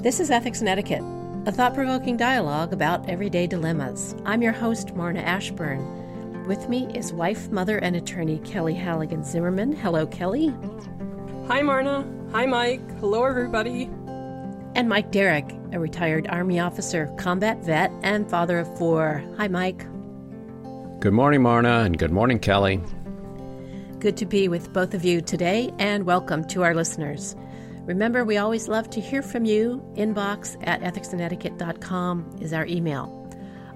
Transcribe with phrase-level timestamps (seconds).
[0.00, 1.02] This is Ethics and Etiquette,
[1.46, 4.14] a thought provoking dialogue about everyday dilemmas.
[4.24, 6.46] I'm your host, Marna Ashburn.
[6.46, 9.74] With me is wife, mother, and attorney Kelly Halligan Zimmerman.
[9.74, 10.54] Hello, Kelly.
[11.48, 12.06] Hi, Marna.
[12.30, 12.80] Hi, Mike.
[13.00, 13.90] Hello, everybody.
[14.76, 19.24] And Mike Derrick, a retired Army officer, combat vet, and father of four.
[19.36, 19.84] Hi, Mike.
[21.00, 22.80] Good morning, Marna, and good morning, Kelly.
[23.98, 27.34] Good to be with both of you today, and welcome to our listeners.
[27.88, 29.82] Remember, we always love to hear from you.
[29.94, 33.14] Inbox at ethicsandetiquette.com is our email.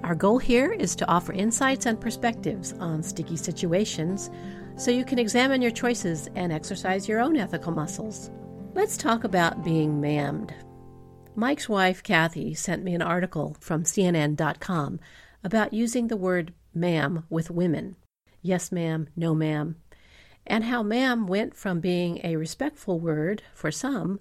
[0.05, 4.31] Our goal here is to offer insights and perspectives on sticky situations
[4.77, 8.31] so you can examine your choices and exercise your own ethical muscles.
[8.75, 10.53] Let's talk about being ma'amed.
[11.35, 15.01] Mike's wife, Kathy, sent me an article from CNN.com
[15.43, 17.97] about using the word ma'am with women.
[18.43, 19.77] Yes, ma'am, no, ma'am
[20.47, 24.21] and how ma'am went from being a respectful word for some,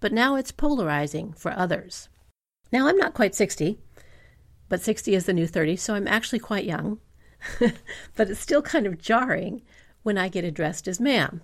[0.00, 2.08] but now it's polarizing for others.
[2.72, 3.78] Now, I'm not quite 60,
[4.68, 6.98] but 60 is the new 30, so I'm actually quite young.
[7.58, 9.62] but it's still kind of jarring
[10.02, 11.42] when I get addressed as ma'am.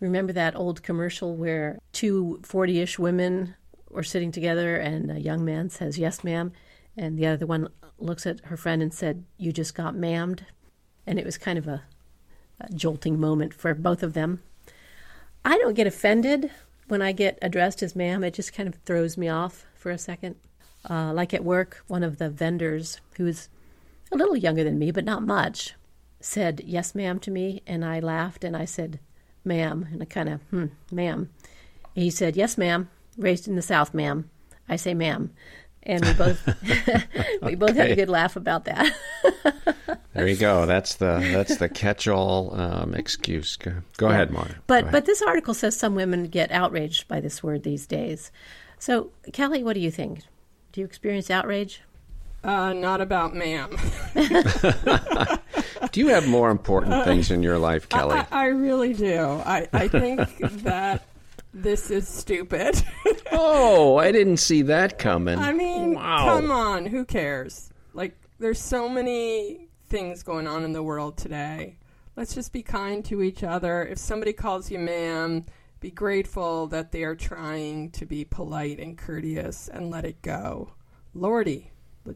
[0.00, 3.54] Remember that old commercial where two 40 ish women
[3.90, 6.52] were sitting together and a young man says, Yes, ma'am.
[6.96, 10.40] And the other one looks at her friend and said, You just got ma'amed.
[11.06, 11.84] And it was kind of a
[12.74, 14.42] jolting moment for both of them.
[15.44, 16.50] I don't get offended
[16.88, 18.24] when I get addressed as ma'am.
[18.24, 20.36] It just kind of throws me off for a second.
[20.88, 23.48] Uh, like at work, one of the vendors, who's
[24.12, 25.74] a little younger than me, but not much,
[26.20, 27.62] said, Yes, ma'am, to me.
[27.66, 29.00] And I laughed and I said,
[29.44, 29.88] Ma'am.
[29.92, 31.30] And I kind of, hmm, ma'am.
[31.94, 32.90] he said, Yes, ma'am.
[33.16, 34.28] Raised in the South, ma'am.
[34.68, 35.30] I say, ma'am
[35.86, 36.46] and we both
[37.42, 38.94] we both had a good laugh about that.
[40.14, 40.66] there you go.
[40.66, 43.56] That's the that's the catch-all um, excuse.
[43.56, 44.14] Go, go yeah.
[44.14, 44.50] ahead, Mark.
[44.66, 48.30] But but this article says some women get outraged by this word these days.
[48.78, 50.20] So Kelly, what do you think?
[50.72, 51.82] Do you experience outrage?
[52.42, 53.74] Uh, not about ma'am.
[55.92, 58.16] do you have more important things in your life, Kelly?
[58.16, 59.40] I, I really do.
[59.46, 61.06] I, I think that
[61.54, 62.82] this is stupid.
[63.32, 65.38] oh, I didn't see that coming.
[65.38, 66.24] I mean, wow.
[66.24, 67.70] come on, who cares?
[67.92, 71.78] Like, there's so many things going on in the world today.
[72.16, 73.84] Let's just be kind to each other.
[73.86, 75.46] If somebody calls you ma'am,
[75.80, 80.72] be grateful that they are trying to be polite and courteous and let it go.
[81.14, 81.70] Lordy.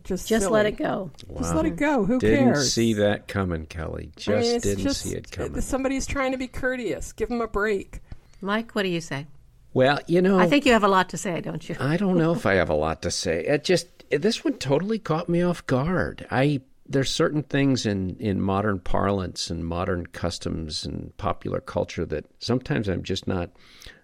[0.05, 1.11] Just, just let it go.
[1.29, 1.41] Wow.
[1.41, 2.05] Just let it go.
[2.05, 2.59] Who didn't cares?
[2.59, 4.11] Didn't see that coming, Kelly.
[4.17, 5.59] Just I mean, didn't just, see it coming.
[5.63, 7.13] Somebody's trying to be courteous.
[7.13, 8.01] Give them a break.
[8.41, 9.27] Mike, what do you say?
[9.75, 11.77] Well, you know, I think you have a lot to say, don't you?
[11.79, 13.45] I don't know if I have a lot to say.
[13.45, 16.27] It just this one totally caught me off guard.
[16.31, 22.25] I there's certain things in in modern parlance and modern customs and popular culture that
[22.39, 23.51] sometimes I'm just not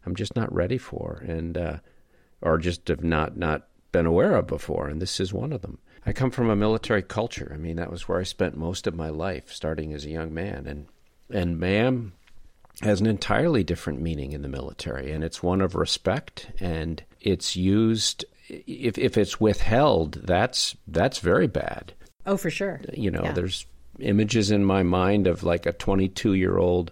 [0.05, 1.79] I'm just not ready for and uh,
[2.43, 5.79] or just have not not been aware of before and this is one of them.
[6.07, 7.51] I come from a military culture.
[7.55, 10.35] I mean, that was where I spent most of my life starting as a young
[10.35, 10.87] man and
[11.31, 12.13] and ma'am
[12.83, 17.57] has an entirely different meaning in the military, and it's one of respect, and it's
[17.57, 18.25] used.
[18.49, 21.95] If if it's withheld, that's that's very bad.
[22.27, 22.81] Oh, for sure.
[22.93, 23.33] You know, yeah.
[23.33, 23.67] there's
[24.01, 26.91] images in my mind of like a 22 year old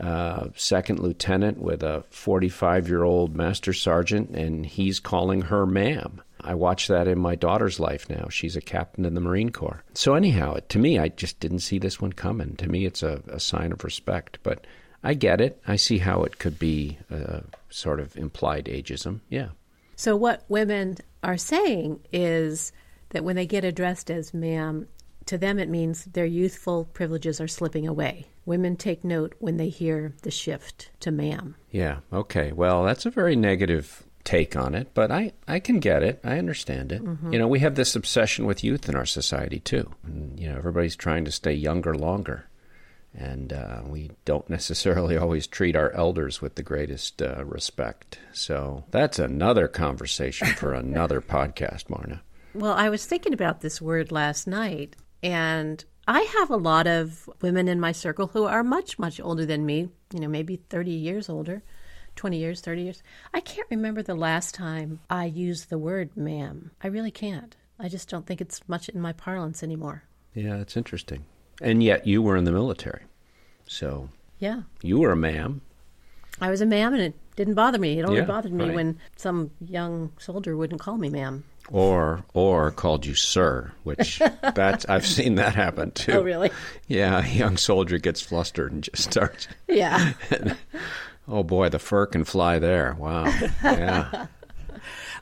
[0.00, 6.22] uh, second lieutenant with a 45 year old master sergeant, and he's calling her ma'am.
[6.40, 8.26] I watch that in my daughter's life now.
[8.28, 9.84] She's a captain in the Marine Corps.
[9.94, 12.56] So, anyhow, to me, I just didn't see this one coming.
[12.56, 14.38] To me, it's a, a sign of respect.
[14.42, 14.66] But
[15.04, 15.60] I get it.
[15.66, 19.20] I see how it could be a sort of implied ageism.
[19.28, 19.48] Yeah.
[19.96, 22.72] So, what women are saying is
[23.10, 24.88] that when they get addressed as ma'am,
[25.26, 28.26] to them it means their youthful privileges are slipping away.
[28.44, 31.54] Women take note when they hear the shift to ma'am.
[31.70, 32.52] Yeah, okay.
[32.52, 36.20] Well, that's a very negative take on it, but I, I can get it.
[36.24, 37.04] I understand it.
[37.04, 37.32] Mm-hmm.
[37.32, 39.90] You know, we have this obsession with youth in our society too.
[40.04, 42.46] And, you know, everybody's trying to stay younger longer
[43.14, 48.18] and uh, we don't necessarily always treat our elders with the greatest uh, respect.
[48.32, 52.22] So that's another conversation for another podcast, Marna.
[52.54, 57.30] Well, I was thinking about this word last night, and I have a lot of
[57.40, 60.90] women in my circle who are much, much older than me, you know, maybe 30
[60.90, 61.62] years older.
[62.16, 63.02] 20 years, 30 years.
[63.32, 66.70] I can't remember the last time I used the word ma'am.
[66.82, 67.56] I really can't.
[67.78, 70.04] I just don't think it's much in my parlance anymore.
[70.34, 71.24] Yeah, it's interesting.
[71.60, 73.02] And yet you were in the military.
[73.72, 75.62] So yeah, you were a ma'am.
[76.40, 77.98] I was a ma'am, and it didn't bother me.
[77.98, 78.74] It only yeah, bothered me right.
[78.74, 81.44] when some young soldier wouldn't call me ma'am.
[81.70, 84.20] Or or called you sir, which
[84.54, 86.12] that's I've seen that happen oh, too.
[86.12, 86.50] Oh really?
[86.86, 89.48] Yeah, a young soldier gets flustered and just starts.
[89.68, 90.12] Yeah.
[90.30, 90.56] and,
[91.28, 92.94] oh boy, the fur can fly there.
[92.98, 93.24] Wow.
[93.62, 94.26] Yeah.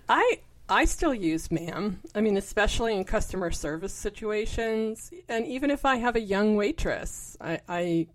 [0.08, 2.00] I I still use ma'am.
[2.14, 7.36] I mean, especially in customer service situations, and even if I have a young waitress,
[7.40, 8.06] I I,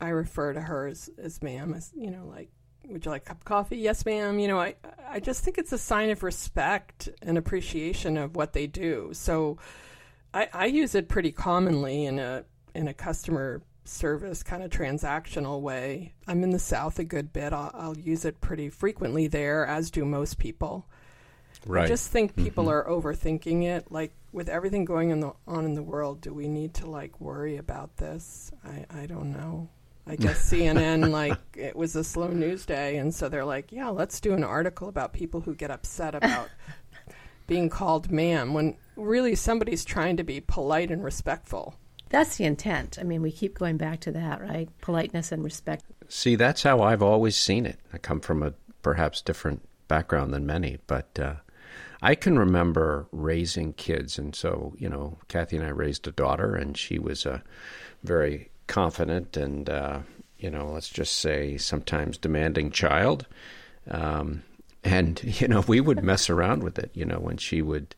[0.00, 1.74] I refer to her as, as ma'am.
[1.74, 2.50] As you know, like,
[2.86, 3.78] would you like a cup of coffee?
[3.78, 4.38] Yes, ma'am.
[4.38, 4.74] You know, I
[5.08, 9.10] I just think it's a sign of respect and appreciation of what they do.
[9.12, 9.58] So,
[10.32, 15.60] I I use it pretty commonly in a in a customer service kind of transactional
[15.60, 16.12] way.
[16.26, 17.52] I'm in the South a good bit.
[17.52, 20.86] I'll, I'll use it pretty frequently there, as do most people.
[21.66, 21.84] Right.
[21.84, 22.72] I just think people mm-hmm.
[22.72, 23.90] are overthinking it.
[23.90, 27.20] Like with everything going in the, on in the world, do we need to like
[27.20, 28.52] worry about this?
[28.64, 29.68] I, I don't know.
[30.08, 33.88] I guess CNN like it was a slow news day, and so they're like, yeah,
[33.88, 36.48] let's do an article about people who get upset about
[37.46, 41.74] being called ma'am when really somebody's trying to be polite and respectful.
[42.08, 42.98] That's the intent.
[42.98, 44.68] I mean, we keep going back to that, right?
[44.80, 45.84] Politeness and respect.
[46.08, 47.78] See, that's how I've always seen it.
[47.92, 51.34] I come from a perhaps different background than many, but uh,
[52.00, 56.54] I can remember raising kids, and so you know, Kathy and I raised a daughter,
[56.54, 57.42] and she was a
[58.02, 60.00] very confident and uh,
[60.38, 63.26] you know, let's just say sometimes demanding child.
[63.90, 64.44] Um,
[64.84, 66.90] and you know, we would mess around with it.
[66.94, 67.94] You know, when she would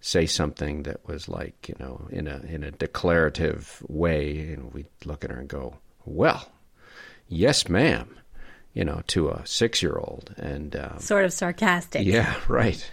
[0.00, 4.86] say something that was like you know in a in a declarative way, and we'd
[5.04, 6.50] look at her and go, "Well,
[7.28, 8.16] yes, ma'am."
[8.72, 12.04] You know, to a six-year-old, and um, sort of sarcastic.
[12.04, 12.90] Yeah, right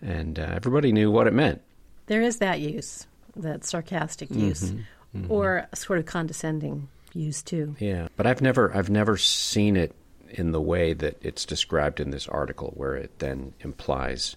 [0.00, 1.62] and uh, everybody knew what it meant.
[2.06, 3.06] There is that use,
[3.36, 4.48] that sarcastic mm-hmm.
[4.48, 4.82] use, mm-hmm,
[5.14, 5.30] mm-hmm.
[5.30, 7.76] or a sort of condescending use too.
[7.78, 9.94] Yeah, but I've never I've never seen it
[10.30, 14.36] in the way that it's described in this article, where it then implies,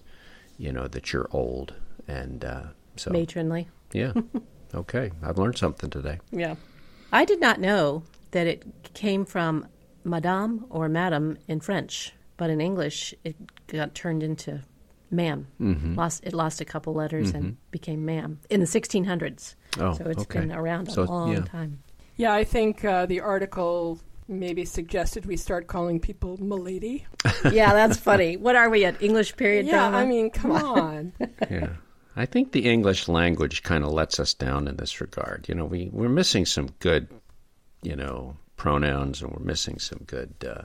[0.58, 1.74] you know, that you're old
[2.08, 2.62] and uh,
[2.96, 3.68] so matronly.
[3.92, 4.12] Yeah.
[4.74, 6.18] okay, I've learned something today.
[6.30, 6.56] Yeah,
[7.12, 8.64] I did not know that it
[8.94, 9.66] came from
[10.04, 13.36] Madame or Madame in French, but in English it
[13.66, 14.62] got turned into
[15.10, 15.46] ma'am.
[15.60, 15.94] Mm-hmm.
[15.94, 17.36] Lost it lost a couple letters mm-hmm.
[17.36, 19.54] and became ma'am in the 1600s.
[19.78, 20.40] Oh, so it's okay.
[20.40, 21.40] been around a so, long yeah.
[21.42, 21.82] time.
[22.16, 23.98] Yeah, I think uh, the article
[24.28, 27.06] maybe suggested we start calling people milady.
[27.50, 28.36] yeah, that's funny.
[28.36, 29.98] What are we at English period yeah, drama?
[29.98, 31.12] I mean, come on.
[31.50, 31.70] yeah.
[32.14, 35.48] I think the English language kind of lets us down in this regard.
[35.48, 37.08] You know, we we're missing some good,
[37.82, 40.64] you know, pronouns, and we're missing some good uh,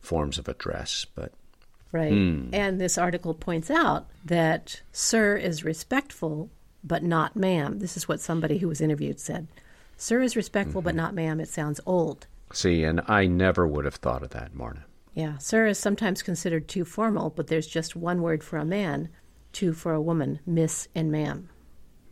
[0.00, 1.04] forms of address.
[1.14, 1.32] But
[1.92, 2.12] Right.
[2.12, 2.50] Mm.
[2.52, 6.50] And this article points out that sir is respectful,
[6.86, 7.80] but not ma'am.
[7.80, 9.48] This is what somebody who was interviewed said.
[9.96, 10.86] Sir is respectful, mm-hmm.
[10.86, 11.40] but not ma'am.
[11.40, 12.26] It sounds old.
[12.52, 14.84] See, and I never would have thought of that, Marna.
[15.14, 15.38] Yeah.
[15.38, 19.08] Sir is sometimes considered too formal, but there's just one word for a man,
[19.52, 21.48] two for a woman, miss and ma'am.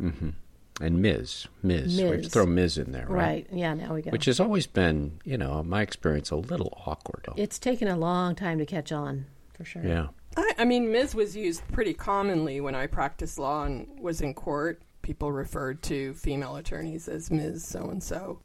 [0.01, 0.31] Mm-hmm.
[0.81, 1.47] And Ms.
[1.63, 2.01] Ms.
[2.01, 2.23] Ms.
[2.23, 2.79] We throw Ms.
[2.79, 3.17] in there, right?
[3.17, 3.47] Right.
[3.53, 4.11] Yeah, now we go.
[4.11, 7.29] Which has always been, you know, my experience, a little awkward.
[7.37, 9.85] It's taken a long time to catch on for sure.
[9.85, 10.09] Yeah.
[10.37, 11.15] I, I mean, Ms.
[11.15, 14.83] was used pretty commonly when I practiced law and was in court.
[15.03, 17.65] People referred to female attorneys as Ms.
[17.65, 18.41] So and so.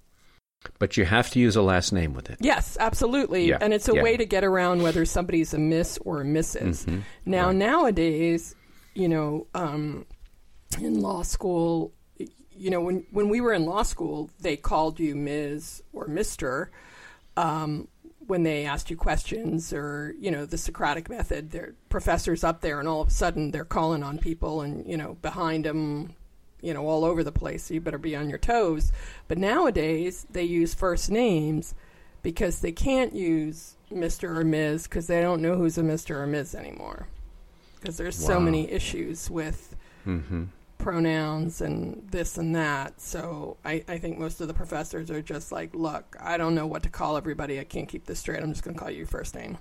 [0.78, 2.38] But you have to use a last name with it.
[2.42, 3.50] Yes, absolutely.
[3.50, 3.60] Yeah.
[3.62, 4.04] And it's a yeah.
[4.04, 7.00] way to get around whether somebody's a Miss or a missus mm-hmm.
[7.26, 7.56] Now, right.
[7.56, 8.56] nowadays,
[8.94, 10.06] you know, um,
[10.78, 15.16] in law school, you know, when, when we were in law school, they called you
[15.16, 15.82] Ms.
[15.94, 16.68] or Mr.
[17.38, 17.88] Um,
[18.30, 22.80] when they asked you questions or you know the Socratic method, there professors up there,
[22.80, 26.14] and all of a sudden they're calling on people, and you know behind them,
[26.62, 27.64] you know all over the place.
[27.64, 28.92] So you better be on your toes.
[29.28, 31.74] But nowadays they use first names
[32.22, 34.38] because they can't use Mr.
[34.38, 34.84] or Ms.
[34.84, 36.18] because they don't know who's a Mr.
[36.18, 36.54] or Ms.
[36.54, 37.08] anymore.
[37.80, 38.28] Because there's wow.
[38.28, 40.44] so many issues with mm-hmm
[40.80, 43.00] pronouns and this and that.
[43.00, 46.66] So I, I think most of the professors are just like, look, I don't know
[46.66, 47.60] what to call everybody.
[47.60, 48.42] I can't keep this straight.
[48.42, 49.60] I'm just going to call you your first name.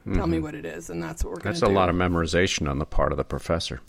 [0.00, 0.14] Mm-hmm.
[0.14, 0.44] Tell me mm-hmm.
[0.44, 1.66] what it is, and that's what we're going to do.
[1.66, 3.80] That's a lot of memorization on the part of the professor.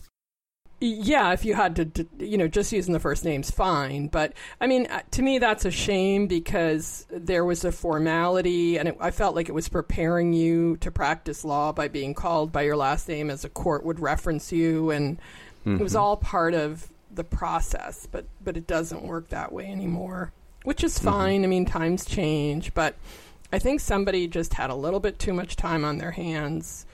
[0.80, 4.08] Yeah, if you had to, you know, just using the first name's fine.
[4.08, 8.88] But I mean, uh, to me, that's a shame because there was a formality, and
[8.88, 12.62] it, I felt like it was preparing you to practice law by being called by
[12.62, 15.18] your last name as a court would reference you, and
[15.66, 15.80] Mm-hmm.
[15.80, 16.02] It was mm-hmm.
[16.02, 20.32] all part of the process, but but it doesn't work that way anymore,
[20.64, 21.08] which is mm-hmm.
[21.08, 21.34] fine.
[21.36, 21.44] Mm-hmm.
[21.44, 22.96] I mean, times change, but
[23.52, 26.86] I think somebody just had a little bit too much time on their hands,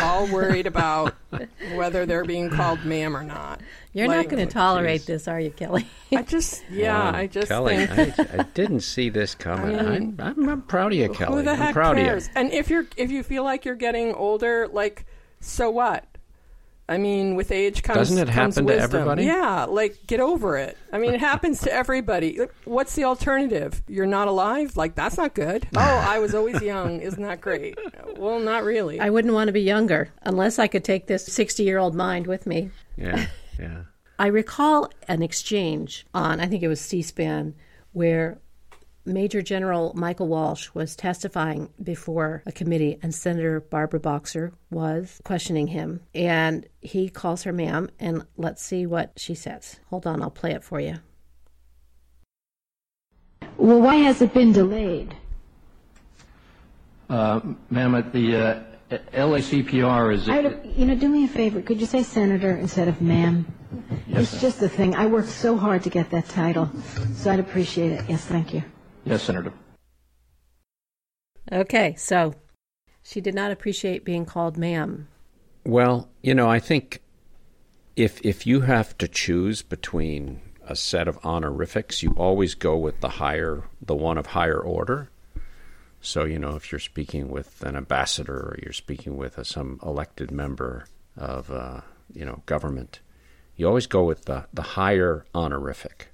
[0.00, 1.14] all worried about
[1.74, 3.60] whether they're being called ma'am or not.
[3.92, 5.06] You're like, not going to tolerate geez.
[5.06, 5.86] this, are you, Kelly?
[6.12, 8.18] I just, yeah, I just Kelly, think...
[8.18, 9.76] I, I, didn't see this coming.
[9.76, 11.38] I mean, I'm, I'm, I'm, proud of you, Kelly.
[11.38, 12.28] Who the heck I'm proud cares?
[12.28, 12.40] of you.
[12.40, 15.06] And if you're if you feel like you're getting older, like,
[15.40, 16.06] so what?
[16.88, 18.94] I mean, with age comes Doesn't it comes happen to wisdom.
[19.00, 19.24] everybody?
[19.24, 20.76] Yeah, like get over it.
[20.92, 22.40] I mean, it happens to everybody.
[22.64, 23.82] What's the alternative?
[23.88, 24.76] You're not alive?
[24.76, 25.66] Like that's not good.
[25.76, 27.00] Oh, I was always young.
[27.00, 27.78] Isn't that great?
[28.16, 29.00] Well, not really.
[29.00, 32.26] I wouldn't want to be younger unless I could take this 60 year old mind
[32.26, 32.70] with me.
[32.96, 33.26] Yeah,
[33.58, 33.82] yeah.
[34.18, 37.54] I recall an exchange on, I think it was C SPAN,
[37.92, 38.38] where
[39.06, 45.66] Major General Michael Walsh was testifying before a committee, and Senator Barbara Boxer was questioning
[45.66, 46.00] him.
[46.14, 49.78] And he calls her ma'am, and let's see what she says.
[49.90, 50.96] Hold on, I'll play it for you.
[53.56, 55.14] Well, why has it been delayed?
[57.08, 60.28] Uh, Ma'am, at the uh, LACPR is.
[60.28, 61.60] I would, you know, do me a favor.
[61.60, 63.46] Could you say senator instead of ma'am?
[64.06, 64.94] Yes, it's just a thing.
[64.94, 66.70] I worked so hard to get that title,
[67.14, 68.04] so I'd appreciate it.
[68.08, 68.62] Yes, thank you.
[69.04, 69.52] Yes, Senator.
[71.52, 72.34] Okay, so
[73.02, 75.08] she did not appreciate being called ma'am.
[75.64, 77.00] Well, you know, I think
[77.96, 83.00] if if you have to choose between a set of honorifics, you always go with
[83.00, 85.10] the higher, the one of higher order.
[86.00, 89.80] So, you know, if you're speaking with an ambassador or you're speaking with a, some
[89.82, 91.80] elected member of, uh,
[92.12, 93.00] you know, government,
[93.56, 96.08] you always go with the, the higher honorific.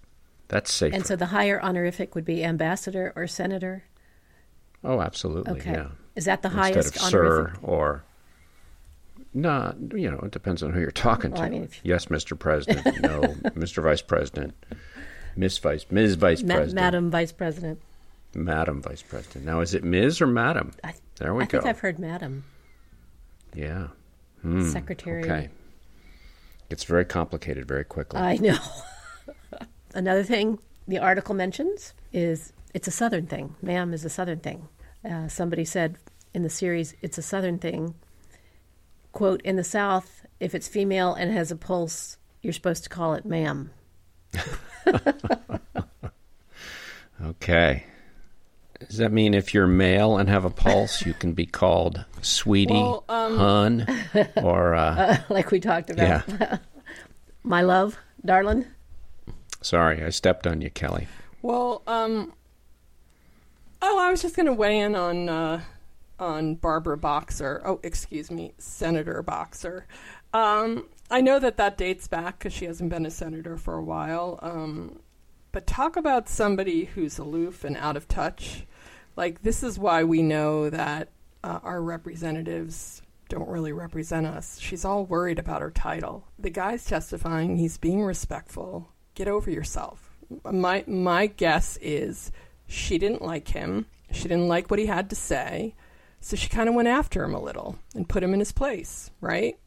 [0.50, 0.92] That's safe.
[0.92, 3.84] And so the higher honorific would be ambassador or senator?
[4.84, 5.52] oh, absolutely.
[5.60, 5.72] Okay.
[5.72, 5.88] Yeah.
[6.16, 7.58] Is that the Instead highest of sir honorific?
[7.68, 8.04] or.
[9.32, 11.46] No, you know, it depends on who you're talking Well, to.
[11.46, 12.36] I mean, if- yes, Mr.
[12.38, 13.00] President.
[13.00, 13.20] No,
[13.54, 13.80] Mr.
[13.82, 14.54] Vice President.
[15.36, 16.16] Miss Vice, Ms.
[16.16, 16.74] Vice Ma- President.
[16.74, 17.80] Madam Vice President.
[18.34, 19.44] Madam Vice President.
[19.46, 20.20] Now, is it Ms.
[20.20, 20.72] or Madam?
[20.82, 21.58] I, There we I go.
[21.60, 22.42] think I've heard Madam.
[23.54, 23.88] Yeah.
[24.72, 25.22] Secretary.
[25.22, 25.48] Hmm, Okay.
[26.70, 28.20] It's very complicated very quickly.
[28.20, 28.58] I know.
[29.94, 33.54] Another thing the article mentions is it's a Southern thing.
[33.62, 34.68] Ma'am is a Southern thing.
[35.08, 35.96] Uh, somebody said
[36.34, 37.94] in the series, it's a Southern thing.
[39.12, 43.14] Quote, in the South, if it's female and has a pulse, you're supposed to call
[43.14, 43.70] it ma'am.
[47.24, 47.84] okay.
[48.86, 52.72] Does that mean if you're male and have a pulse, you can be called sweetie,
[52.72, 53.86] Well, um, hun,
[54.36, 56.26] or uh, like we talked about.
[56.28, 56.58] yeah?
[57.42, 58.64] My love, darling.
[59.62, 61.06] Sorry, I stepped on you, Kelly.
[61.42, 62.32] Well, um,
[63.82, 65.62] oh, I was just going to weigh in on uh,
[66.18, 67.62] on Barbara Boxer.
[67.64, 69.86] Oh, excuse me, Senator Boxer.
[70.32, 73.82] Um, I know that that dates back because she hasn't been a senator for a
[73.82, 74.38] while.
[74.42, 75.00] Um,
[75.52, 78.66] but talk about somebody who's aloof and out of touch.
[79.16, 81.08] Like this is why we know that
[81.42, 84.58] uh, our representatives don't really represent us.
[84.60, 86.26] She's all worried about her title.
[86.38, 88.89] The guy's testifying; he's being respectful.
[89.14, 90.10] Get over yourself.
[90.44, 92.30] My my guess is
[92.66, 93.86] she didn't like him.
[94.12, 95.74] She didn't like what he had to say,
[96.20, 99.10] so she kind of went after him a little and put him in his place,
[99.20, 99.58] right?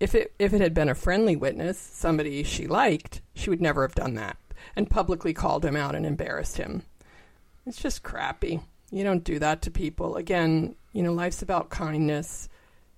[0.00, 3.82] If it if it had been a friendly witness, somebody she liked, she would never
[3.82, 4.36] have done that
[4.76, 6.82] and publicly called him out and embarrassed him.
[7.66, 8.60] It's just crappy.
[8.90, 10.16] You don't do that to people.
[10.16, 12.48] Again, you know, life's about kindness.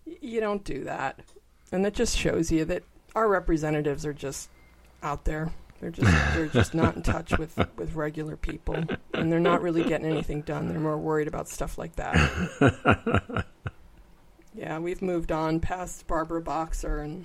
[0.05, 1.21] You don't do that.
[1.71, 2.83] And that just shows you that
[3.15, 4.49] our representatives are just
[5.03, 5.53] out there.
[5.81, 8.77] They're just they're just not in touch with with regular people,
[9.13, 10.69] and they're not really getting anything done.
[10.69, 13.45] They're more worried about stuff like that.
[14.55, 17.25] yeah, we've moved on past Barbara Boxer and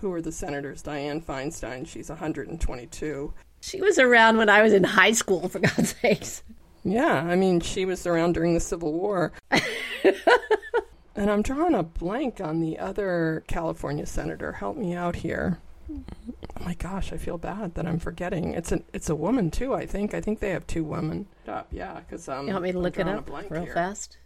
[0.00, 0.82] who are the senators?
[0.82, 1.86] Dianne Feinstein.
[1.86, 3.32] She's 122.
[3.60, 6.42] She was around when I was in high school, for God's sakes.
[6.84, 9.32] Yeah, I mean, she was around during the Civil War.
[9.50, 14.52] and I'm drawing a blank on the other California senator.
[14.52, 15.58] Help me out here.
[15.90, 18.52] Oh my gosh, I feel bad that I'm forgetting.
[18.54, 19.74] It's a it's a woman too.
[19.74, 20.12] I think.
[20.14, 21.26] I think they have two women.
[21.46, 22.46] Up, yeah, because um.
[22.46, 23.72] You want me to I'm look it up real here.
[23.74, 24.18] fast?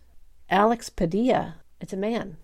[0.51, 1.57] Alex Padilla.
[1.81, 2.37] It's a man.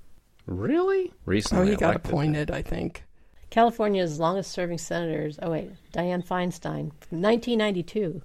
[0.47, 1.13] Really?
[1.25, 2.11] Recently, Oh, Recently he got elected.
[2.11, 2.51] appointed.
[2.51, 3.05] I think.
[3.51, 5.39] California's longest serving senators.
[5.43, 5.71] Oh, wait.
[5.93, 6.91] Dianne Feinstein.
[7.11, 8.21] 1992,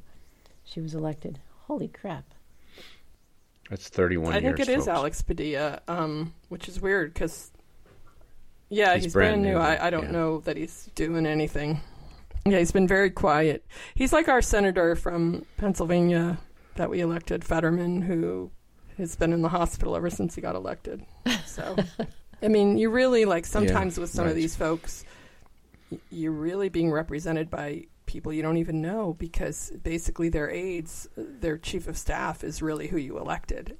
[0.66, 1.40] she was elected.
[1.68, 2.26] Holy crap.
[3.70, 4.68] That's 31 I think years.
[4.68, 4.88] it is folks.
[4.90, 7.53] Alex Padilla, um, which is weird because,
[8.74, 9.54] yeah, He's he's, brand brand, new.
[9.54, 10.12] new, I, I don't yeah.
[10.12, 11.82] know that he's doing anything.
[12.46, 13.66] Yeah, he's been very quiet.
[13.96, 16.40] He's like our senator from Pennsylvania
[16.76, 18.52] that we elected, Fetterman, who
[18.98, 21.06] has been in the hospital ever since he got elected.
[21.46, 21.76] So,
[22.42, 24.32] I mean, you really like sometimes with some right.
[24.32, 25.06] of these folks,
[26.10, 31.58] you're really being represented by people you don't even know because basically their aides, their
[31.58, 33.78] chief of staff, is really who you elected.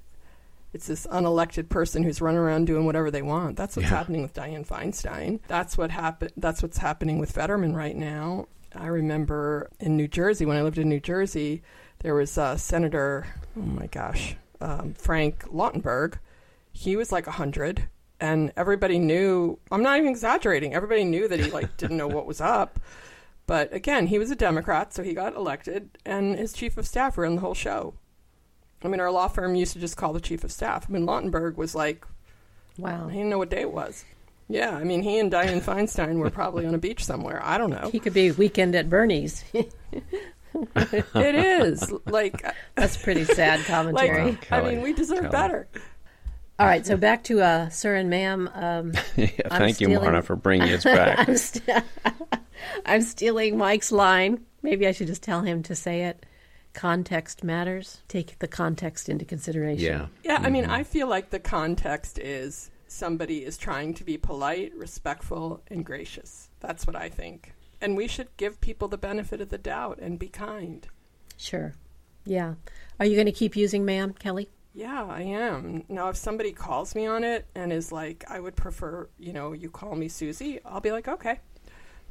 [0.74, 3.56] It's this unelected person who's running around doing whatever they want.
[3.56, 3.96] That's what's Yeah.
[3.96, 5.38] happening with Dianne Feinstein.
[5.46, 6.32] That's what happened.
[6.36, 8.48] That's what's happening with Fetterman right now.
[8.74, 11.62] I remember in New Jersey when I lived in New Jersey,
[12.00, 13.24] there was uh, Senator.
[13.56, 16.18] Oh my gosh, um, Frank Lautenberg.
[16.72, 17.88] He was like a hundred,
[18.18, 19.60] and everybody knew.
[19.70, 20.74] I'm not even exaggerating.
[20.74, 22.80] Everybody knew that he like didn't know what was up.
[23.46, 27.16] But again, he was a Democrat, so he got elected, and his chief of staff
[27.16, 27.94] ran the whole show.
[28.84, 30.86] I mean, our law firm used to just call the chief of staff.
[30.88, 32.04] I mean, Lautenberg was like,
[32.78, 33.08] Wow.
[33.08, 34.04] he didn't know what day it was.
[34.48, 37.40] Yeah, I mean, he and Dianne Feinstein were probably on a beach somewhere.
[37.42, 37.88] I don't know.
[37.90, 39.42] He could be weekend at Bernie's.
[40.76, 42.44] It is like,
[42.76, 44.38] That's pretty sad like commentary.
[44.50, 45.30] I mean, we deserve Kelly.
[45.30, 45.68] better.
[46.60, 48.48] All right, so back to uh, Sir and Ma'am.
[48.54, 51.28] Um, yeah, I'm thank you, stealing- Marna, for bringing us back.
[51.28, 51.82] I'm, st-
[52.86, 54.44] I'm stealing Mike's line.
[54.62, 56.24] Maybe I should just tell him to say it.
[56.74, 58.02] Context matters.
[58.08, 59.84] Take the context into consideration.
[59.84, 60.06] yeah.
[60.22, 60.72] Yeah, I mean, mm-hmm.
[60.72, 66.50] I feel like the context is somebody is trying to be polite, respectful, and gracious.
[66.60, 67.54] That's what I think.
[67.80, 70.86] And we should give people the benefit of the doubt and be kind.
[71.36, 71.74] Sure.
[72.24, 72.54] Yeah.
[72.98, 74.48] Are you going to keep using ma'am, Kelly?
[74.72, 75.84] Yeah, I am.
[75.88, 79.52] Now, if somebody calls me on it and is like, I would prefer, you know,
[79.52, 81.38] you call me Susie, I'll be like, okay,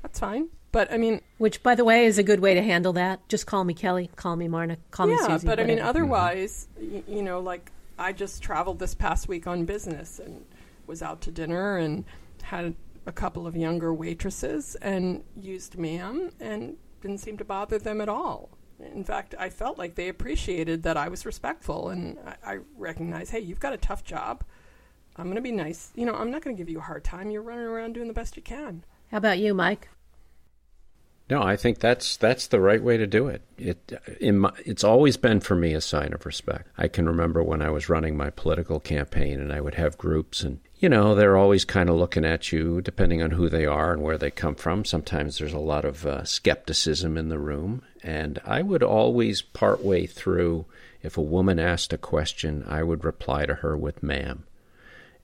[0.01, 0.48] that's fine.
[0.74, 3.25] But I mean, Which, by the way, is a good way to handle that.
[3.30, 4.10] Just call me Kelly.
[4.18, 4.77] Call me Marna.
[4.92, 5.30] Call me Susie.
[5.32, 9.48] yeah, but I mean, otherwise, y- you know, like I just traveled this past week
[9.48, 10.44] on business and
[10.88, 12.03] was out to dinner and
[12.42, 12.75] had
[13.06, 18.10] a couple of younger waitresses and used ma'am and didn't seem to bother them at
[18.10, 18.50] all.
[18.80, 23.30] In fact, I felt like they appreciated that I was respectful and I, I recognize,
[23.30, 24.44] hey, you've got a tough job.
[25.18, 25.92] I'm going to be nice.
[25.96, 27.30] You know, I'm not going to give you a hard time.
[27.30, 28.84] You're running around doing the best you can.
[29.12, 29.88] How about you, Mike?
[31.30, 33.42] No, I think that's that's the right way to do it.
[33.58, 36.68] It my, it's always been for me a sign of respect.
[36.77, 40.44] I can remember when I was running my political campaign and I would have groups
[40.44, 43.94] and you know, they're always kind of looking at you depending on who they are
[43.94, 44.84] and where they come from.
[44.84, 50.06] Sometimes there's a lot of uh, skepticism in the room, and I would always partway
[50.06, 50.65] through
[51.01, 54.44] if a woman asked a question, I would reply to her with ma'am.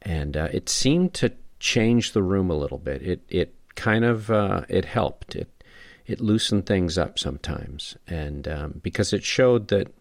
[0.02, 3.02] And uh, it seemed to change the room a little bit.
[3.02, 5.36] It it kind of uh, it helped.
[5.36, 5.50] It
[6.10, 9.94] it loosened things up sometimes, and um, because it showed that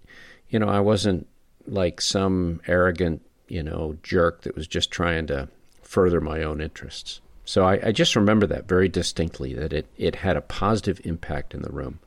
[0.48, 1.26] you know I wasn't
[1.66, 5.49] like some arrogant you know jerk that was just trying to
[5.82, 7.21] further my own interests.
[7.44, 11.52] So I, I just remember that very distinctly that it it had a positive impact
[11.52, 11.99] in the room,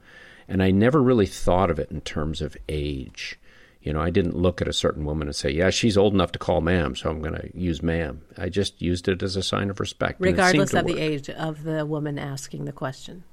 [0.47, 3.37] and I never really thought of it in terms of age.
[3.83, 6.31] You know, I didn't look at a certain woman and say, "Yeah, she's old enough
[6.31, 9.43] to call ma'am, so I'm going to use ma'am." I just used it as a
[9.43, 12.71] sign of respect, and it seemed Regardless of the age of the woman asking the
[12.71, 13.25] question.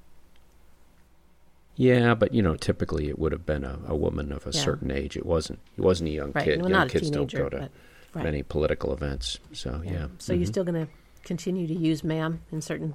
[1.80, 4.60] Yeah, but you know, typically it would have been a, a woman of a Yeah.
[4.62, 5.16] certain age.
[5.16, 5.60] It wasn't.
[5.78, 6.44] It wasn't a young Right.
[6.44, 6.60] kid.
[6.60, 7.70] Well, young kids teenager, don't go to
[8.12, 8.24] but right.
[8.24, 9.38] many political events.
[9.52, 10.08] So yeah.
[10.18, 10.48] So you're Mhm.
[10.48, 10.92] still going to
[11.24, 12.94] continue to use ma'am in certain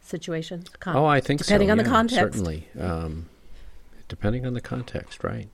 [0.00, 0.68] situations?
[0.80, 1.46] Con- Oh, I think so.
[1.46, 1.72] depending so.
[1.72, 2.18] on the context.
[2.38, 2.66] Certainly.
[2.78, 3.28] Um,
[4.08, 5.48] depending on the context, right?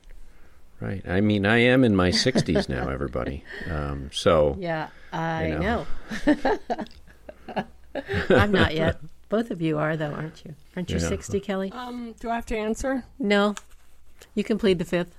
[0.81, 1.03] Right.
[1.09, 3.45] I mean, I am in my 60s now, everybody.
[3.71, 5.87] Um, so Yeah, I You know.
[6.27, 6.47] know.
[8.31, 8.99] I'm not yet.
[9.35, 10.55] Both of you are, though, aren't you?
[10.77, 11.09] Aren't you Yeah.
[11.09, 11.73] 60, Kelly?
[11.73, 13.03] Um, do I have to answer?
[13.19, 13.57] No.
[14.37, 15.17] You can plead the fifth.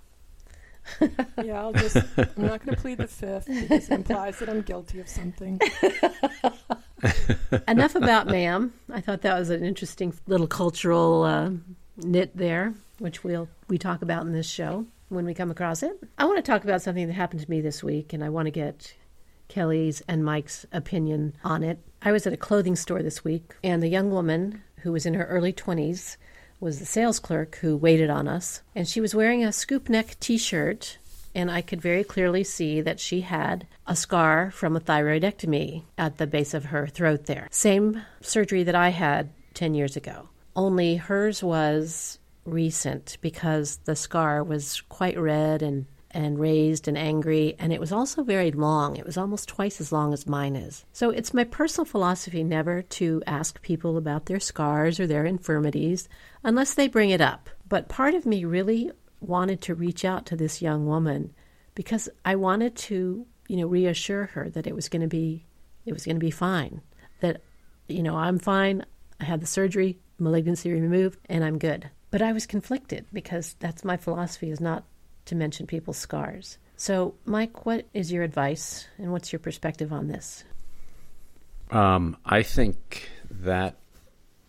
[1.43, 1.97] Yeah, I'll just.
[1.97, 5.60] I'm not going to plead the fifth because it implies that I'm guilty of something.
[7.67, 8.71] Enough about ma'am.
[8.89, 11.49] I thought that was an interesting little cultural uh,
[11.97, 15.99] knit there, which we'll we talk about in this show when we come across it.
[16.17, 18.45] I want to talk about something that happened to me this week, and I want
[18.45, 18.93] to get
[19.49, 21.80] Kelly's and Mike's opinion on it.
[22.06, 25.15] I was at a clothing store this week, and the young woman who was in
[25.15, 26.18] her early twenties
[26.60, 30.15] was the sales clerk who waited on us, and she was wearing a scoop neck
[30.20, 31.00] T-shirt
[31.34, 36.18] and I could very clearly see that she had a scar from a thyroidectomy at
[36.18, 37.50] the base of her throat there.
[37.52, 44.44] Same surgery that I had 10 years ago, only hers was recent because the scar
[44.44, 48.95] was quite red and and raised and angry, and it was also very long.
[48.95, 50.86] It was almost twice as long as mine is.
[50.93, 56.08] So it's my personal philosophy never to ask people about their scars or their infirmities
[56.41, 57.49] unless they bring it up.
[57.67, 61.34] But part of me really wanted to reach out to this young woman
[61.75, 65.45] because I wanted to, you know, reassure her that it was going to be
[65.86, 66.82] it was going to be fine.
[67.19, 67.41] That
[67.88, 68.86] you know, I'm fine.
[69.19, 71.89] I had the surgery, malignancy removed, and I'm good.
[72.10, 74.86] But I was conflicted because that's my philosophy is not
[75.26, 76.58] to mention people's scars.
[76.78, 80.44] So, Mike, what is your advice and what's your perspective on this?
[81.72, 83.76] Um, I think that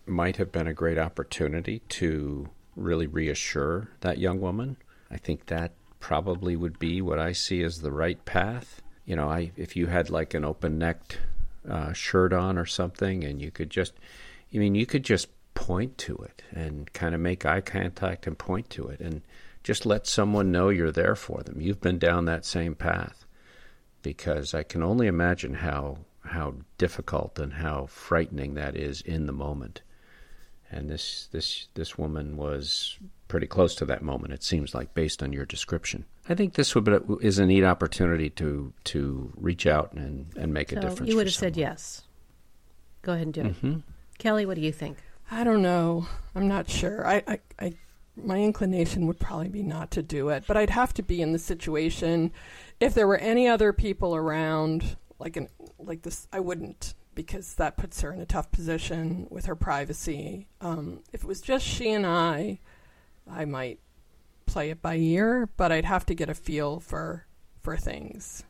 [0.05, 4.77] might have been a great opportunity to really reassure that young woman.
[5.09, 8.81] I think that probably would be what I see as the right path.
[9.05, 11.19] You know, I if you had like an open necked
[11.67, 13.93] uh, shirt on or something, and you could just,
[14.53, 18.37] I mean, you could just point to it and kind of make eye contact and
[18.37, 19.21] point to it, and
[19.67, 21.59] just let someone know you're there for them.
[21.59, 23.25] You've been down that same path
[24.01, 29.33] because I can only imagine how how difficult and how frightening that is in the
[29.33, 29.81] moment.
[30.71, 34.31] And this this this woman was pretty close to that moment.
[34.33, 36.05] It seems like, based on your description.
[36.29, 40.53] I think this would be, is a neat opportunity to to reach out and, and
[40.53, 41.09] make So a difference.
[41.09, 42.03] you would for have said yes.
[43.01, 43.71] Go ahead and do Mm-hmm.
[43.73, 43.81] it.
[44.17, 44.97] Kelly, what do you think?
[45.29, 46.07] I don't know.
[46.35, 47.05] I'm not sure.
[47.05, 47.73] I, I, I,
[48.23, 51.33] my inclination would probably be not to do it, but I'd have to be in
[51.33, 52.31] the situation.
[52.79, 55.49] If there were any other people around, like an,
[55.79, 60.47] like this, I wouldn't because that puts her in a tough position with her privacy.
[60.61, 62.59] Um, if it was just she and I,
[63.29, 63.79] I might
[64.45, 67.25] play it by ear, but I'd have to get a feel for
[67.61, 68.43] for things.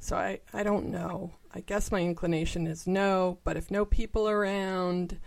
[0.00, 1.32] So I, I don't know.
[1.52, 5.18] I guess my inclination is no, but if no people around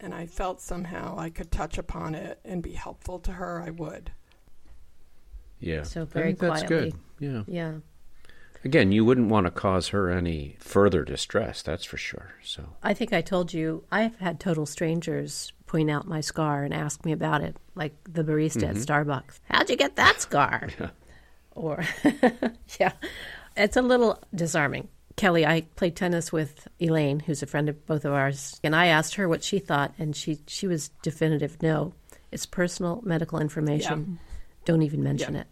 [0.00, 3.70] and I felt somehow I could touch upon it and be helpful to her, I
[3.70, 4.12] would.
[5.60, 5.82] Yeah.
[5.82, 6.90] So I very think that's quietly.
[6.90, 6.94] good.
[7.20, 7.42] Yeah.
[7.46, 7.72] Yeah.
[8.64, 11.60] Again, you wouldn't want to cause her any further distress.
[11.62, 12.34] That's for sure.
[12.42, 12.64] So.
[12.82, 17.04] I think I told you I've had total strangers point out my scar and ask
[17.04, 18.70] me about it, like the barista Mm-hmm.
[18.70, 19.40] at Starbucks.
[19.50, 20.68] How'd you get that scar?
[20.80, 20.90] yeah.
[21.54, 21.84] Or,
[22.80, 22.92] yeah,
[23.56, 24.88] it's a little disarming.
[25.16, 28.86] Kelly, I played tennis with Elaine, who's a friend of both of ours, and I
[28.86, 31.62] asked her what she thought, and she she was definitive.
[31.62, 31.94] No,
[32.32, 34.18] it's personal medical information.
[34.64, 35.40] Don't even mention Yeah.
[35.42, 35.46] it.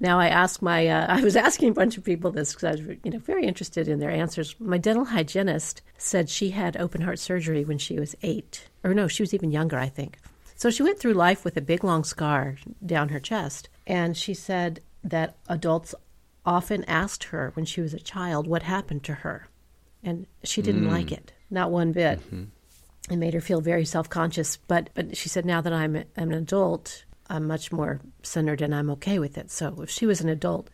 [0.00, 2.70] Now I asked my uh, I was asking a bunch of people this because I
[2.70, 4.54] was you know very interested in their answers.
[4.60, 9.08] My dental hygienist said she had open heart surgery when she was eight, or no,
[9.08, 10.18] she was even younger, I think.
[10.54, 14.34] So she went through life with a big long scar down her chest, and she
[14.34, 15.94] said that adults
[16.48, 19.48] often asked her when she was a child what happened to her,
[20.02, 20.90] and she didn't mm.
[20.90, 22.18] like it, not one bit.
[22.20, 22.44] Mm-hmm.
[23.12, 24.56] It made her feel very self conscious.
[24.56, 28.62] But but she said now that I'm, a- I'm an adult, I'm much more centered
[28.62, 29.50] and I'm okay with it.
[29.50, 30.70] So if she was an adult,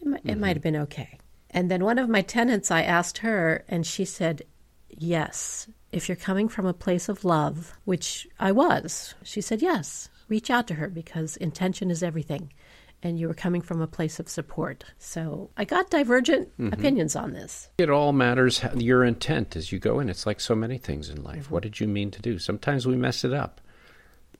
[0.00, 0.54] it might, it might mm-hmm.
[0.54, 1.18] have been okay.
[1.50, 4.42] And then one of my tenants, I asked her, and she said,
[4.88, 5.68] yes.
[5.90, 10.50] If you're coming from a place of love, which I was, she said, yes, reach
[10.50, 12.52] out to her because intention is everything.
[13.02, 14.84] And you were coming from a place of support.
[14.98, 17.70] So I got divergent opinions on this.
[17.78, 20.10] It all matters how, your intent as you go in.
[20.10, 21.44] It's like so many things in life.
[21.44, 21.54] Mm-hmm.
[21.54, 22.38] What did you mean to do?
[22.38, 23.60] Sometimes we mess it up.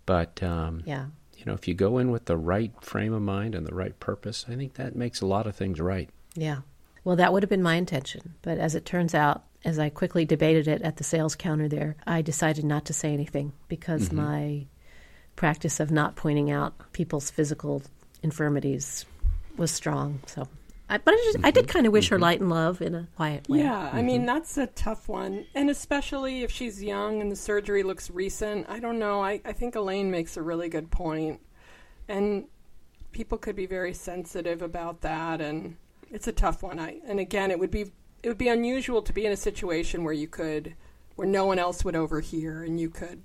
[0.04, 1.06] But, um, Yeah.
[1.38, 3.98] you know, if you go in with the right frame of mind and the right
[3.98, 6.10] purpose, I think that makes a lot of things right.
[6.34, 6.58] Yeah.
[7.02, 8.34] Well, that would have been my intention.
[8.42, 11.96] But as it turns out, as I quickly debated it at the sales counter there,
[12.06, 14.66] I decided not to say anything because my
[15.36, 17.82] practice of not pointing out people's physical
[18.22, 19.06] infirmities
[19.56, 20.20] was strong.
[20.26, 20.48] So,
[20.88, 21.72] I, but I, just, I did mm-hmm.
[21.72, 22.22] kind of wish her mm-hmm.
[22.22, 23.60] light and love in a quiet way.
[23.60, 24.26] Yeah, I mean mm-hmm.
[24.26, 28.68] that's a tough one, and especially if she's young and the surgery looks recent.
[28.68, 29.22] I don't know.
[29.22, 31.40] I, I think Elaine makes a really good point,
[32.08, 32.44] and
[33.12, 35.76] people could be very sensitive about that, and
[36.10, 36.78] it's a tough one.
[36.78, 40.04] I and again, it would be it would be unusual to be in a situation
[40.04, 40.74] where you could
[41.16, 43.22] where no one else would overhear, and you could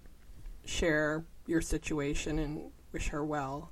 [0.66, 3.72] share your situation and wish her well.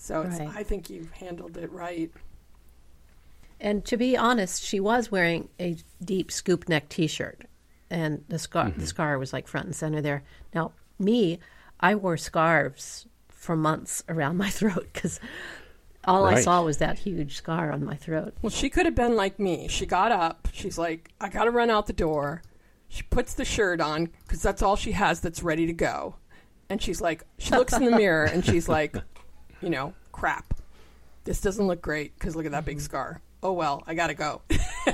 [0.00, 0.48] So it's, Right.
[0.54, 2.10] I think you've handled it right.
[3.60, 7.42] And to be honest, she was wearing a deep scoop neck T-shirt,
[7.90, 10.22] and the scar the scar was like front and center there.
[10.54, 11.38] Now, me,
[11.78, 15.20] I wore scarves for months around my throat because
[16.04, 18.32] all I saw was that huge scar on my throat.
[18.40, 19.68] Well, she could have been like me.
[19.68, 20.48] She got up.
[20.52, 22.40] She's like, I got to run out the door.
[22.88, 26.14] She puts the shirt on because that's all she has that's ready to go.
[26.70, 28.96] And she's like, she looks in the mirror and she's like,
[29.60, 30.54] you know, crap.
[31.24, 32.84] This doesn't look great because look at that big mm-hmm.
[32.84, 33.20] scar.
[33.42, 34.42] Oh, well, I got to go.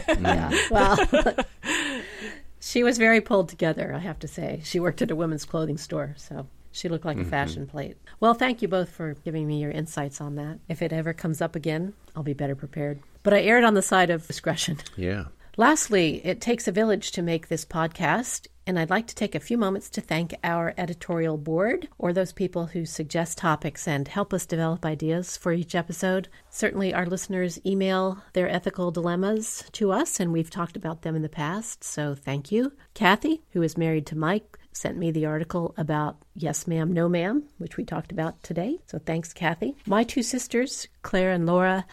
[0.09, 0.51] Yeah.
[0.71, 0.99] Well,
[2.61, 4.61] she was very pulled together, I have to say.
[4.65, 7.31] She worked at a women's clothing store, so she looked like a mm-hmm.
[7.31, 7.97] fashion plate.
[8.19, 10.59] Well, thank you both for giving me your insights on that.
[10.69, 13.01] If it ever comes up again, I'll be better prepared.
[13.23, 14.79] But I erred on the side of discretion.
[14.97, 15.27] Yeah.
[15.59, 19.41] Lastly, it takes a village to make this podcast, and I'd like to take a
[19.41, 24.35] few moments to thank our editorial board or those people who suggest topics and help
[24.35, 26.29] us develop ideas for each episode.
[26.51, 31.23] Certainly, our listeners email their ethical dilemmas to us, and we've talked about them in
[31.23, 32.73] the past, so thank you.
[32.93, 37.45] Kathy, who is married to Mike, sent me the article about Yes Ma'am, No Ma'am,
[37.57, 39.75] which we talked about today, so thanks, Kathy.
[39.87, 41.87] My two sisters, Claire and Laura,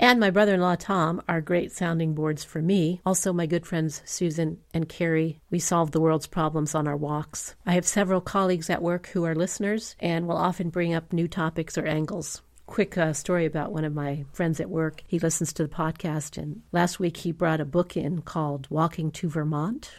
[0.00, 3.02] and my brother in law Tom are great sounding boards for me.
[3.04, 5.42] Also, my good friends Susan and Carrie.
[5.50, 7.54] We solve the world's problems on our walks.
[7.66, 11.28] I have several colleagues at work who are listeners and will often bring up new
[11.28, 12.40] topics or angles.
[12.64, 15.02] Quick uh, story about one of my friends at work.
[15.06, 19.10] He listens to the podcast, and last week he brought a book in called Walking
[19.10, 19.90] to Vermont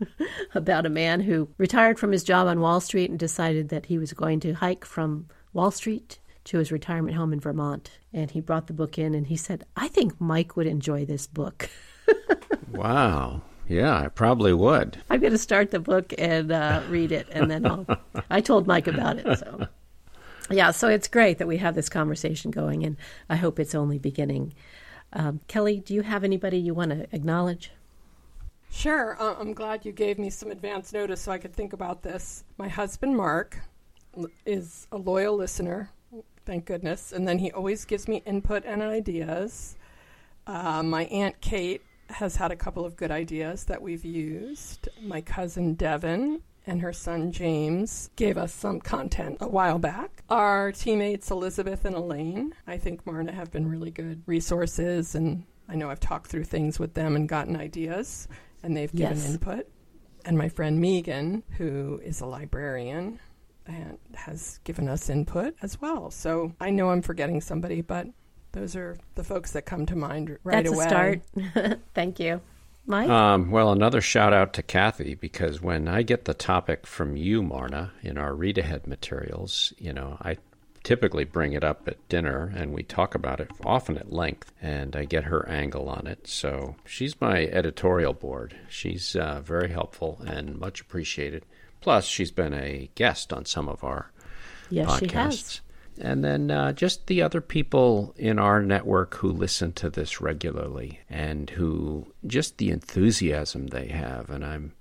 [0.54, 3.98] about a man who retired from his job on Wall Street and decided that he
[3.98, 7.90] was going to hike from Wall Street to his retirement home in Vermont.
[8.12, 11.26] And he brought the book in and he said, I think Mike would enjoy this
[11.26, 11.68] book.
[12.72, 13.42] Wow.
[13.68, 14.96] Yeah, I probably would.
[15.10, 17.86] I'm going to start the book and uh, read it, and then I'll.
[18.30, 19.68] I told Mike about it, so
[20.50, 20.72] yeah.
[20.72, 22.96] So it's great that we have this conversation going, and
[23.28, 24.54] I hope it's only beginning.
[25.12, 27.70] Um, Kelly, do you have anybody you want to acknowledge?
[28.72, 29.16] Sure.
[29.20, 32.44] Uh, I'm glad you gave me some advance notice so I could think about this.
[32.56, 33.58] My husband, Mark,
[34.16, 35.90] l- is a loyal listener,
[36.50, 39.76] thank goodness, and then he always gives me input and ideas.
[40.48, 44.88] Uh, my Aunt Kate has had a couple of good ideas that we've used.
[45.00, 50.24] My cousin, Devin, and her son James gave us some content a while back.
[50.28, 55.76] Our teammates Elizabeth and Elaine, I think Marna have been really good resources, and I
[55.76, 58.26] know I've talked through things with them and gotten ideas,
[58.64, 59.30] and they've given Yes.
[59.30, 59.68] input.
[60.24, 63.20] And my friend Megan, who is a librarian,
[64.14, 66.10] has given us input as well.
[66.10, 68.06] So I know I'm forgetting somebody, but
[68.52, 70.84] those are the folks that come to mind right That's away.
[70.84, 71.80] a start.
[71.94, 72.40] Thank you,
[72.86, 73.08] Mike.
[73.08, 77.42] Um, well, another shout out to Kathy because when I get the topic from you,
[77.42, 80.38] Marna, in our read ahead materials, you know, I
[80.82, 84.96] typically bring it up at dinner and we talk about it often at length and
[84.96, 86.26] I get her angle on it.
[86.26, 88.56] So she's my editorial board.
[88.68, 91.44] She's uh, very helpful and much appreciated.
[91.80, 94.10] Plus, she's been a guest on some of our
[94.68, 95.42] yes, she has.
[95.42, 95.60] podcasts.
[96.00, 101.00] And then uh, just the other people in our network who listen to this regularly
[101.10, 104.30] and who just the enthusiasm they have.
[104.30, 104.72] And I'm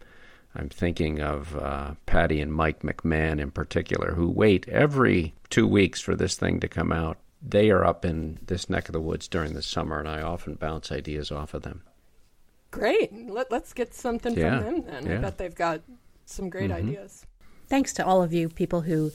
[0.56, 6.00] I'm thinking of uh, Patty and Mike McMahon in particular, who wait every two weeks
[6.02, 7.18] for this thing to come out.
[7.42, 10.56] They are up in this neck of the woods during the summer, and I often
[10.56, 11.84] bounce ideas off of them.
[12.72, 13.14] Great.
[13.30, 15.18] Let, let's get something Yeah, from them then.
[15.18, 15.82] I bet they've got
[16.32, 16.90] some great Mm-hmm.
[16.90, 17.26] ideas.
[17.68, 19.12] Thanks to all of you people who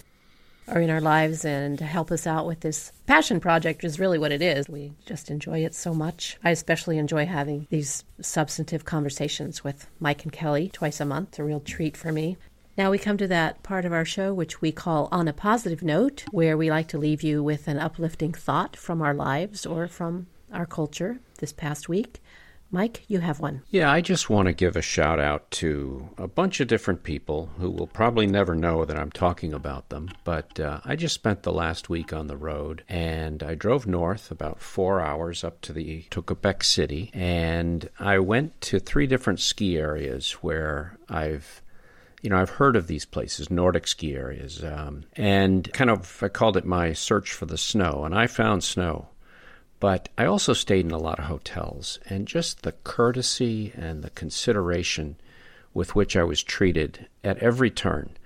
[0.69, 4.33] are in our lives and help us out with this passion project is really what
[4.33, 4.69] it is.
[4.69, 6.39] We just enjoy it so much.
[6.43, 11.39] I especially enjoy having these substantive conversations with Mike and Kelly twice a month.
[11.39, 12.39] A real treat for me.
[12.79, 15.83] Now we come to that part of our show which we call On a Positive
[15.83, 19.87] Note, where we like to leave you with an uplifting thought from our lives or
[19.87, 22.23] from our culture this past week.
[22.75, 23.63] Mike, you have one.
[23.71, 27.51] Yeah, I just want to give a shout out to a bunch of different people
[27.57, 30.11] who will probably never know that I'm talking about them.
[30.25, 34.33] But uh, I just spent the last week on the road, and I drove north
[34.33, 39.39] about four hours up to the to Quebec City, and I went to three different
[39.39, 41.63] ski areas where I've
[42.23, 46.29] you know, I've heard of these places, Nordic ski areas, um, and kind of I
[46.29, 49.09] called it my search for the snow, and I found snow.
[49.81, 54.11] But I also stayed in a lot of hotels, and just the courtesy and the
[54.11, 55.17] consideration
[55.75, 58.17] with which I was treated at every turn,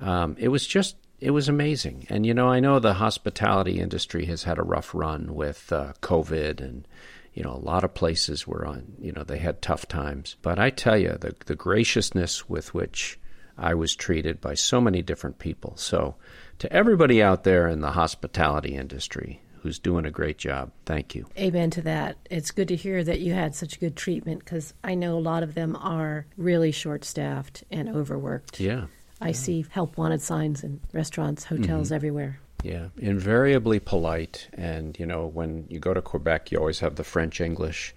[0.00, 2.06] um, it was just it was amazing.
[2.08, 5.94] And you know, I know the hospitality industry has had a rough run with uh,
[6.00, 6.86] COVID, and
[7.34, 8.94] you know, a lot of places were on.
[9.00, 10.36] You know, they had tough times.
[10.42, 13.18] But I tell you, the the graciousness with which
[13.56, 15.76] I was treated by so many different people.
[15.76, 16.14] So,
[16.60, 21.26] to everybody out there in the hospitality industry who's doing a great job, thank you.
[21.38, 22.16] Amen to that.
[22.30, 25.42] It's good to hear that you had such good treatment because I know a lot
[25.42, 28.58] of them are really short staffed and overworked.
[28.58, 28.86] Yeah.
[29.20, 31.94] I see help wanted signs in restaurants, hotels, mm-hmm.
[31.94, 32.40] everywhere.
[32.62, 34.48] Yeah, invariably polite.
[34.54, 37.94] And, you know, when you go to Quebec, you always have the French English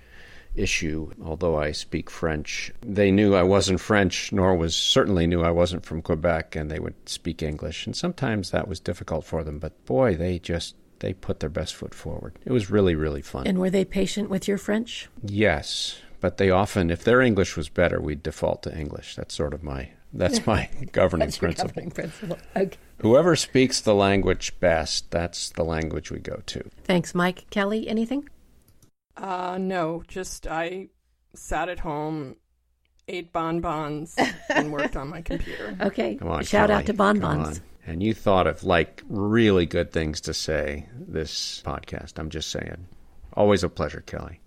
[0.53, 1.11] issue.
[1.23, 5.85] Although I speak French, they knew I wasn't French, nor was certainly knew I wasn't
[5.85, 7.85] from Quebec, and they would speak English.
[7.85, 11.75] And sometimes that was difficult for them, but boy, they just they put their best
[11.75, 12.39] foot forward.
[12.45, 13.45] It was really, really fun.
[13.45, 15.07] And were they patient with your French?
[15.23, 19.15] yes, but they often, if their English was better, we'd default to English.
[19.15, 21.67] That's sort of my that's my governing That's your principle.
[21.69, 22.37] governing principle.
[22.55, 22.77] Okay.
[22.99, 26.63] Whoever speaks the language best, that's the language we go to.
[26.83, 27.49] Thanks, Mike.
[27.49, 28.29] Kelly, anything?
[29.17, 30.89] Uh, no, just I
[31.33, 32.35] sat at home,
[33.07, 34.15] ate bonbons,
[34.49, 35.75] and worked on my computer.
[35.81, 36.15] Okay.
[36.15, 36.85] Come on, Shout out Kelly.
[36.85, 37.61] to Come bonbons.
[37.85, 37.91] On.
[37.91, 42.19] And you thought of like really good things to say this podcast.
[42.19, 42.87] I'm just saying.
[43.33, 44.39] Always a pleasure, Kelly.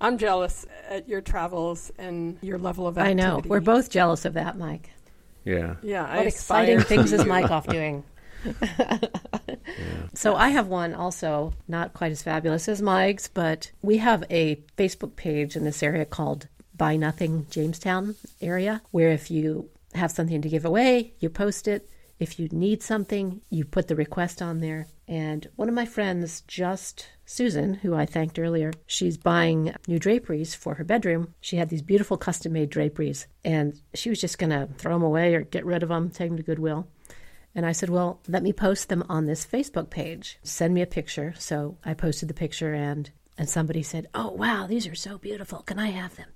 [0.00, 3.40] I'm jealous at your travels and your level of I know.
[3.44, 4.90] We're both jealous of that, Mike.
[5.44, 5.76] Yeah.
[5.82, 7.24] Yeah, I What exciting things is.
[7.24, 8.04] Mike off doing?
[10.14, 14.56] So I have one also, not quite as fabulous as Mike's, but we have a
[14.76, 20.42] Facebook page in this area called Buy Nothing Jamestown area, where if you have something
[20.42, 21.88] to give away, you post it.
[22.18, 24.86] If you need something, you put the request on there.
[25.08, 30.54] And one of my friends, just Susan, who I thanked earlier, she's buying new draperies
[30.54, 31.34] for her bedroom.
[31.40, 35.02] She had these beautiful custom made draperies, and she was just going to throw them
[35.02, 36.86] away or get rid of them, take them to Goodwill.
[37.54, 40.38] And I said, Well, let me post them on this Facebook page.
[40.42, 41.34] Send me a picture.
[41.38, 45.60] So I posted the picture and and somebody said, Oh wow, these are so beautiful.
[45.60, 46.28] Can I have them?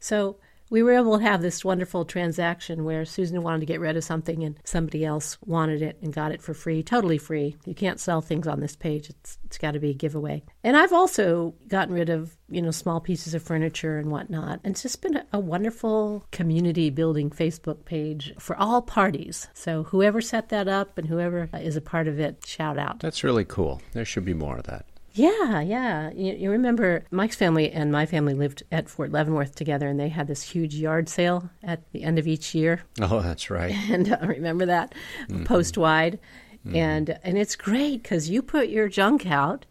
[0.00, 0.36] So
[0.70, 4.04] we were able to have this wonderful transaction where Susan wanted to get rid of
[4.04, 7.56] something and somebody else wanted it and got it for free, totally free.
[7.64, 9.10] You can't sell things on this page.
[9.10, 10.42] It's it's got to be a giveaway.
[10.62, 14.60] And I've also gotten rid of, you know, small pieces of furniture and whatnot.
[14.62, 19.48] And it's just been a, a wonderful community building Facebook page for all parties.
[19.54, 23.00] So whoever set that up and whoever is a part of it, shout out.
[23.00, 23.80] That's really cool.
[23.92, 24.84] There should be more of that.
[25.18, 26.10] Yeah, yeah.
[26.14, 30.08] You, you, remember Mike's family and my family lived at Fort Leavenworth together, and they
[30.08, 32.82] had this huge yard sale at the end of each year.
[33.00, 33.74] Oh, that's right.
[33.90, 34.94] And uh, remember that
[35.28, 35.44] mm-hmm.
[35.44, 36.20] post wide,
[36.64, 36.76] mm-hmm.
[36.76, 39.66] and and it's great because you put your junk out,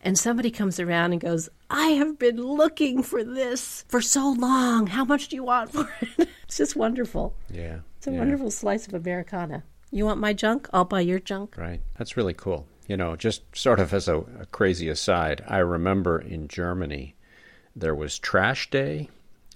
[0.00, 4.88] and somebody comes around and goes, "I have been looking for this for so long.
[4.88, 7.36] How much do you want for it?" it's just wonderful.
[7.50, 8.18] Yeah, it's a yeah.
[8.18, 9.62] wonderful slice of Americana.
[9.90, 10.68] You want my junk?
[10.72, 11.56] I'll buy your junk.
[11.56, 11.80] Right.
[11.96, 12.66] That's really cool.
[12.88, 17.14] You know, just sort of as a, a crazy aside, I remember in Germany
[17.76, 19.08] there was trash day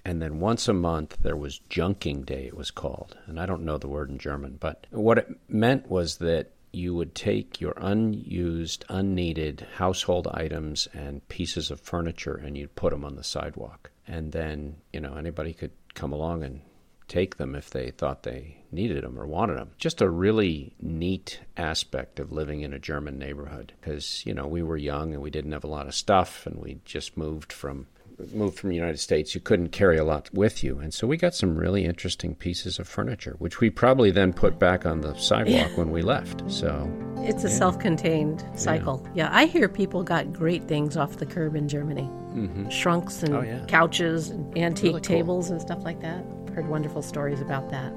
[0.05, 3.17] and then once a month there was junking day it was called.
[3.27, 6.95] And i don't know the word in german but what it meant was that you
[6.95, 13.05] would take your unused unneeded household items and pieces of furniture and you'd put them
[13.05, 13.91] on the sidewalk.
[14.09, 16.63] And then you know anybody could come along and
[17.09, 19.71] take them if they thought they needed them or wanted them.
[19.79, 24.63] Just a really neat aspect of living in a German neighborhood because, you know, we
[24.63, 27.87] were young and we didn't have a lot of stuff and we just moved from
[28.33, 30.79] moved from the United States, you couldn't carry a lot with you.
[30.79, 34.59] And so we got some really interesting pieces of furniture, which we probably then put
[34.59, 35.77] back on the sidewalk yeah.
[35.77, 36.43] when we left.
[36.51, 37.55] So it's a yeah.
[37.55, 39.03] self contained cycle.
[39.15, 39.25] Yeah.
[39.25, 39.37] yeah.
[39.37, 42.67] I hear people got great things off the curb in Germany mm-hmm.
[42.69, 45.55] schranks and oh, couches and antique really tables cool.
[45.55, 46.25] and stuff like that.
[46.55, 47.93] Heard wonderful stories about that.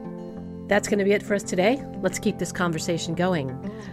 [0.68, 1.84] That's going to be it for us today.
[2.02, 3.50] Let's keep this conversation going.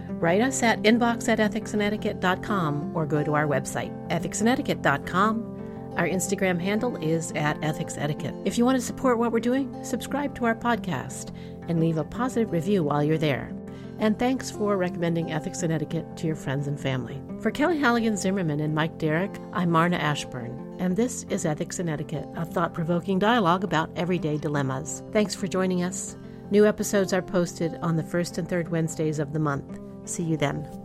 [0.09, 5.49] Write us at inbox at ethicsandetiquette.com or go to our website, ethicsandetiquette.com.
[5.97, 8.41] Our Instagram handle is at ethicsetiquette.
[8.45, 11.35] If you want to support what we're doing, subscribe to our podcast
[11.67, 13.53] and leave a positive review while you're there.
[13.99, 17.21] And thanks for recommending Ethics and Etiquette to your friends and family.
[17.41, 21.89] For Kelly Halligan Zimmerman and Mike Derrick, I'm Marna Ashburn, and this is Ethics and
[21.89, 25.03] Etiquette, a thought provoking dialogue about everyday dilemmas.
[25.11, 26.17] Thanks for joining us.
[26.51, 29.79] New episodes are posted on the first and third Wednesdays of the month.
[30.05, 30.82] See you then.